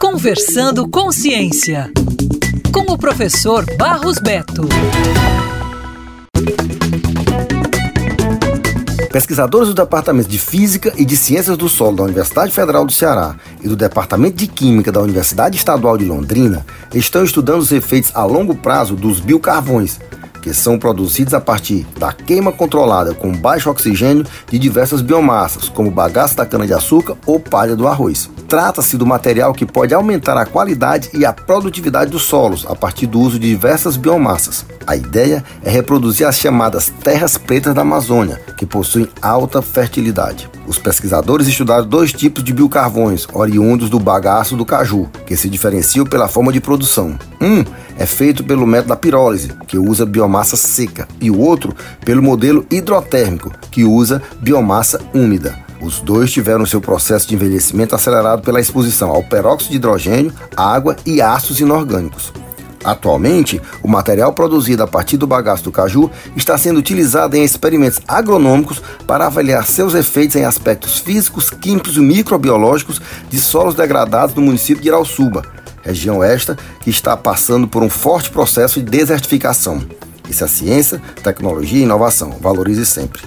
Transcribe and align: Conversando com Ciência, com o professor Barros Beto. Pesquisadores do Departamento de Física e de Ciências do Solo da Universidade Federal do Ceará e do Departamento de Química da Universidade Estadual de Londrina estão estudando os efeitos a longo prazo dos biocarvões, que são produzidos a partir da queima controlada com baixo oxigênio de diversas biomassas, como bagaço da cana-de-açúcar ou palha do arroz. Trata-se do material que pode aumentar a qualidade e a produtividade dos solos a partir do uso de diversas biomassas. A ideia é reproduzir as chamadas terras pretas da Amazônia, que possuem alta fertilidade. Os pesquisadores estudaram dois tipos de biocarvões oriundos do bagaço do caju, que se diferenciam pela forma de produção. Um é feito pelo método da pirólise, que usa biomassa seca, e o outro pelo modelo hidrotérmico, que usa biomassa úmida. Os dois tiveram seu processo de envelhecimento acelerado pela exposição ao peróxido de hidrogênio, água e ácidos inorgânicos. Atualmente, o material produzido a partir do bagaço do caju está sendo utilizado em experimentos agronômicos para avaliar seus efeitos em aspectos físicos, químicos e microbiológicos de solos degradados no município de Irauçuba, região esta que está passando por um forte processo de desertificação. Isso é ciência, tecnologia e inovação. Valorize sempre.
Conversando 0.00 0.88
com 0.88 1.10
Ciência, 1.10 1.90
com 2.72 2.92
o 2.92 2.98
professor 2.98 3.64
Barros 3.76 4.18
Beto. 4.18 4.68
Pesquisadores 9.10 9.68
do 9.68 9.74
Departamento 9.74 10.28
de 10.28 10.38
Física 10.38 10.92
e 10.96 11.04
de 11.04 11.16
Ciências 11.16 11.56
do 11.56 11.68
Solo 11.68 11.96
da 11.96 12.02
Universidade 12.04 12.52
Federal 12.52 12.84
do 12.84 12.92
Ceará 12.92 13.36
e 13.62 13.68
do 13.68 13.76
Departamento 13.76 14.36
de 14.36 14.46
Química 14.46 14.92
da 14.92 15.00
Universidade 15.00 15.56
Estadual 15.56 15.96
de 15.96 16.04
Londrina 16.04 16.64
estão 16.94 17.24
estudando 17.24 17.60
os 17.60 17.72
efeitos 17.72 18.12
a 18.14 18.24
longo 18.24 18.54
prazo 18.54 18.94
dos 18.94 19.20
biocarvões, 19.20 19.98
que 20.40 20.54
são 20.54 20.78
produzidos 20.78 21.34
a 21.34 21.40
partir 21.40 21.86
da 21.98 22.12
queima 22.12 22.52
controlada 22.52 23.14
com 23.14 23.32
baixo 23.32 23.70
oxigênio 23.70 24.24
de 24.50 24.58
diversas 24.58 25.00
biomassas, 25.00 25.68
como 25.68 25.90
bagaço 25.90 26.36
da 26.36 26.46
cana-de-açúcar 26.46 27.16
ou 27.26 27.38
palha 27.38 27.76
do 27.76 27.86
arroz. 27.86 28.30
Trata-se 28.48 28.96
do 28.96 29.06
material 29.06 29.52
que 29.52 29.66
pode 29.66 29.92
aumentar 29.92 30.36
a 30.36 30.46
qualidade 30.46 31.10
e 31.12 31.24
a 31.24 31.32
produtividade 31.32 32.10
dos 32.10 32.22
solos 32.22 32.66
a 32.68 32.74
partir 32.74 33.06
do 33.06 33.20
uso 33.20 33.38
de 33.38 33.48
diversas 33.48 33.96
biomassas. 33.96 34.64
A 34.88 34.96
ideia 34.96 35.44
é 35.62 35.68
reproduzir 35.68 36.26
as 36.26 36.38
chamadas 36.38 36.90
terras 37.04 37.36
pretas 37.36 37.74
da 37.74 37.82
Amazônia, 37.82 38.40
que 38.56 38.64
possuem 38.64 39.06
alta 39.20 39.60
fertilidade. 39.60 40.48
Os 40.66 40.78
pesquisadores 40.78 41.46
estudaram 41.46 41.86
dois 41.86 42.10
tipos 42.10 42.42
de 42.42 42.54
biocarvões 42.54 43.26
oriundos 43.34 43.90
do 43.90 44.00
bagaço 44.00 44.56
do 44.56 44.64
caju, 44.64 45.06
que 45.26 45.36
se 45.36 45.50
diferenciam 45.50 46.06
pela 46.06 46.26
forma 46.26 46.50
de 46.50 46.58
produção. 46.58 47.18
Um 47.38 47.62
é 47.98 48.06
feito 48.06 48.42
pelo 48.42 48.66
método 48.66 48.88
da 48.88 48.96
pirólise, 48.96 49.52
que 49.66 49.76
usa 49.76 50.06
biomassa 50.06 50.56
seca, 50.56 51.06
e 51.20 51.30
o 51.30 51.38
outro 51.38 51.76
pelo 52.02 52.22
modelo 52.22 52.64
hidrotérmico, 52.70 53.52
que 53.70 53.84
usa 53.84 54.22
biomassa 54.40 54.98
úmida. 55.12 55.54
Os 55.82 56.00
dois 56.00 56.32
tiveram 56.32 56.64
seu 56.64 56.80
processo 56.80 57.28
de 57.28 57.34
envelhecimento 57.34 57.94
acelerado 57.94 58.40
pela 58.40 58.58
exposição 58.58 59.10
ao 59.10 59.22
peróxido 59.22 59.72
de 59.72 59.76
hidrogênio, 59.76 60.32
água 60.56 60.96
e 61.04 61.20
ácidos 61.20 61.60
inorgânicos. 61.60 62.32
Atualmente, 62.84 63.60
o 63.82 63.88
material 63.88 64.32
produzido 64.32 64.82
a 64.82 64.86
partir 64.86 65.16
do 65.16 65.26
bagaço 65.26 65.64
do 65.64 65.72
caju 65.72 66.10
está 66.36 66.56
sendo 66.56 66.78
utilizado 66.78 67.36
em 67.36 67.44
experimentos 67.44 68.00
agronômicos 68.06 68.80
para 69.06 69.26
avaliar 69.26 69.66
seus 69.66 69.94
efeitos 69.94 70.36
em 70.36 70.44
aspectos 70.44 70.98
físicos, 70.98 71.50
químicos 71.50 71.96
e 71.96 72.00
microbiológicos 72.00 73.00
de 73.28 73.38
solos 73.40 73.74
degradados 73.74 74.34
no 74.34 74.42
município 74.42 74.82
de 74.82 74.88
Irauçuba, 74.88 75.42
região 75.82 76.22
esta 76.22 76.56
que 76.80 76.90
está 76.90 77.16
passando 77.16 77.66
por 77.66 77.82
um 77.82 77.90
forte 77.90 78.30
processo 78.30 78.80
de 78.80 78.88
desertificação. 78.88 79.82
Isso 80.28 80.44
é 80.44 80.48
ciência, 80.48 81.00
tecnologia 81.22 81.80
e 81.80 81.84
inovação. 81.84 82.36
Valorize 82.40 82.84
sempre. 82.84 83.22